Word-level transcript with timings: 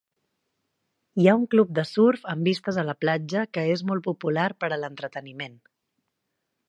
Hi 1.23 1.27
ha 1.29 1.35
un 1.39 1.43
club 1.51 1.75
de 1.79 1.83
surf 1.89 2.25
amb 2.33 2.49
vistes 2.51 2.79
a 2.85 2.85
la 2.87 2.95
platja 3.05 3.43
que 3.59 3.67
és 3.75 3.85
molt 3.91 4.07
popular 4.09 4.49
per 4.65 4.71
a 4.71 4.81
l'entreteniment. 4.85 5.61